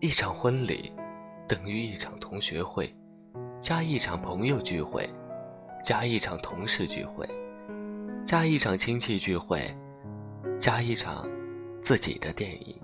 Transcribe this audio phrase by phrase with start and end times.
[0.00, 0.92] 一场婚礼
[1.48, 2.94] 等于一场同学会，
[3.60, 5.08] 加一场朋友聚会，
[5.82, 7.28] 加一场同事聚会，
[8.24, 9.76] 加一场亲戚聚会，
[10.56, 11.28] 加一场
[11.82, 12.80] 自己的电影。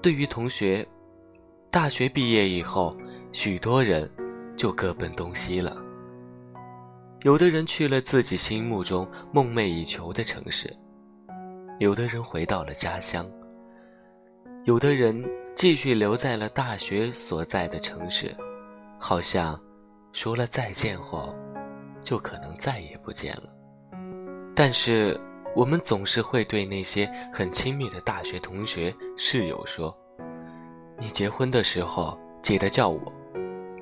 [0.00, 0.86] 对于同学，
[1.68, 2.96] 大学毕业以后，
[3.32, 4.08] 许多人
[4.56, 5.76] 就各奔东西了。
[7.22, 10.72] 有的人去了自己心目中梦寐以求的城市，
[11.80, 13.28] 有的人回到了家乡，
[14.64, 15.22] 有的人。
[15.54, 18.34] 继续留在了大学所在的城市，
[18.98, 19.60] 好像
[20.12, 21.32] 说了再见后，
[22.02, 23.42] 就可能再也不见了。
[24.56, 25.20] 但是
[25.54, 29.96] 我们总是会对那些很亲密的大学同学、室友说
[30.98, 33.12] ：“你结婚的时候记得叫我，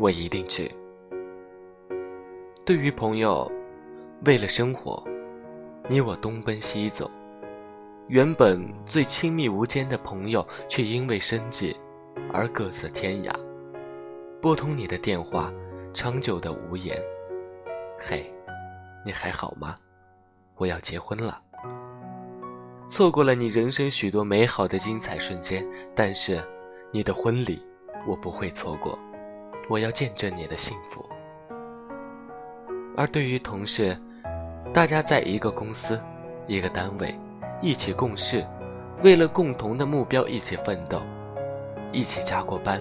[0.00, 0.74] 我一定去。”
[2.66, 3.50] 对于朋友，
[4.26, 5.02] 为了生活，
[5.88, 7.08] 你我东奔西走。
[8.10, 11.76] 原本最亲密无间的朋友，却因为生计
[12.32, 13.32] 而各自天涯。
[14.42, 15.52] 拨通你的电话，
[15.94, 17.00] 长久的无言。
[18.00, 18.28] 嘿，
[19.06, 19.76] 你还好吗？
[20.56, 21.40] 我要结婚了。
[22.88, 26.42] 错过了你人生许多美好的精彩瞬间，但是
[26.90, 27.64] 你的婚礼
[28.08, 28.98] 我不会错过。
[29.68, 31.08] 我要见证你的幸福。
[32.96, 33.96] 而对于同事，
[34.74, 36.02] 大家在一个公司，
[36.48, 37.16] 一个单位。
[37.62, 38.46] 一起共事，
[39.02, 41.02] 为了共同的目标一起奋斗，
[41.92, 42.80] 一起加过班，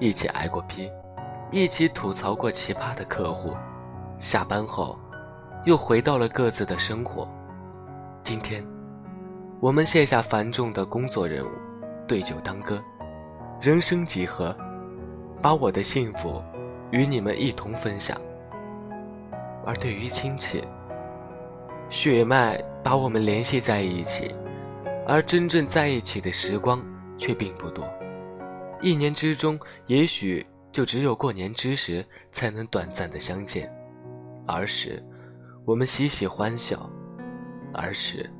[0.00, 0.90] 一起挨过批，
[1.52, 3.54] 一起吐槽过奇葩的客户。
[4.18, 4.98] 下班后，
[5.64, 7.28] 又回到了各自的生活。
[8.24, 8.66] 今天，
[9.60, 11.50] 我们卸下繁重的工作任务，
[12.08, 12.82] 对酒当歌，
[13.60, 14.56] 人生几何，
[15.40, 16.42] 把我的幸福
[16.90, 18.20] 与你们一同分享。
[19.64, 20.64] 而对于亲戚，
[21.90, 24.32] 血脉把我们联系在一起，
[25.08, 26.80] 而真正在一起的时光
[27.18, 27.84] 却并不多。
[28.80, 29.58] 一年之中，
[29.88, 33.68] 也许就只有过年之时才能短暂的相见。
[34.46, 35.04] 儿时，
[35.64, 36.88] 我们嬉戏欢笑；
[37.74, 38.30] 儿时，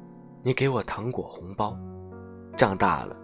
[0.44, 1.76] 你给我糖果红包。
[2.56, 3.16] 长大了，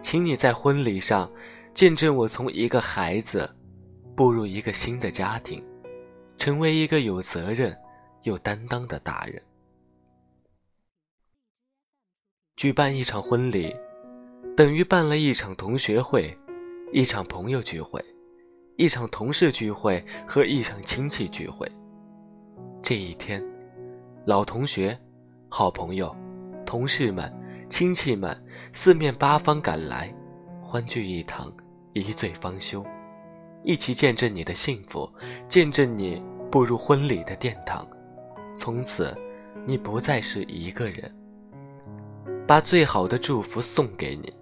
[0.00, 1.28] 请你在婚礼上
[1.74, 3.50] 见证我从一个孩子
[4.14, 5.60] 步入一个新的家庭，
[6.36, 7.76] 成为一个有责任
[8.22, 9.42] 有担当的大人。
[12.58, 13.72] 举办一场婚礼，
[14.56, 16.36] 等于办了一场同学会，
[16.92, 18.04] 一场朋友聚会，
[18.74, 21.70] 一场同事聚会和一场亲戚聚会。
[22.82, 23.40] 这一天，
[24.26, 24.98] 老同学、
[25.48, 26.12] 好朋友、
[26.66, 27.32] 同事们、
[27.70, 28.36] 亲戚们
[28.72, 30.12] 四面八方赶来，
[30.60, 31.52] 欢聚一堂，
[31.92, 32.84] 一醉方休，
[33.62, 35.08] 一起见证你的幸福，
[35.46, 36.20] 见证你
[36.50, 37.88] 步入婚礼的殿堂。
[38.56, 39.16] 从此，
[39.64, 41.08] 你不再是一个人。
[42.48, 44.32] 把最好的祝福送给你，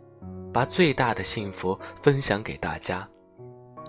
[0.52, 3.06] 把最大的幸福分享给大家，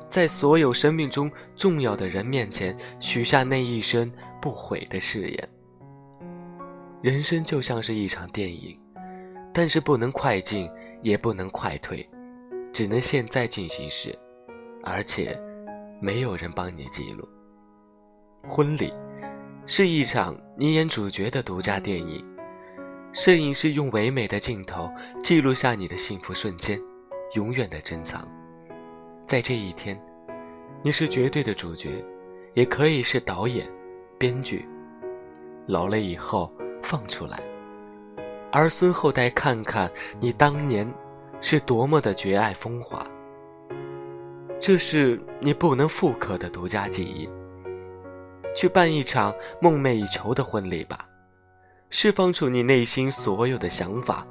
[0.10, 4.12] 在所有生命中重要的人面前许下那一生
[4.42, 5.50] 不悔的誓言。
[7.04, 8.76] 人生就像是一场电影，
[9.54, 10.68] 但是不能快进，
[11.04, 12.04] 也不能快退，
[12.74, 14.18] 只能现在进行时，
[14.84, 15.40] 而且
[16.02, 17.24] 没有人帮你记录。
[18.48, 18.92] 婚礼
[19.68, 22.26] 是一场你演主角的独家电影。
[23.13, 24.90] 摄影师用唯美的镜头
[25.23, 26.79] 记录下你的幸福瞬间，
[27.34, 28.28] 永远的珍藏。
[29.25, 30.00] 在这一天，
[30.84, 32.03] 你是绝对的主角，
[32.53, 33.68] 也可以是导演、
[34.18, 34.68] 编剧。
[35.66, 36.51] 老了以后
[36.84, 37.41] 放出来，
[38.51, 40.88] 儿孙后代看看你当年
[41.41, 43.06] 是多么的绝爱风华。
[44.59, 47.29] 这是你不能复刻的独家记忆。
[48.56, 51.06] 去办一场梦寐以求的婚礼吧。
[51.90, 54.28] 释放出你内心所有的想法，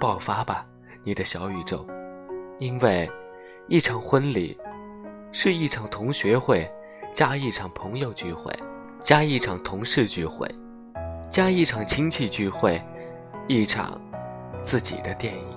[0.00, 0.64] 爆发吧，
[1.04, 1.86] 你的小宇宙。
[2.58, 3.10] 因为，
[3.68, 4.58] 一场婚礼，
[5.30, 6.70] 是一场同学会，
[7.12, 8.50] 加一场朋友聚会，
[9.02, 10.48] 加一场同事聚会，
[11.28, 12.82] 加一场亲戚聚会，
[13.48, 14.00] 一场
[14.62, 15.53] 自己的电影。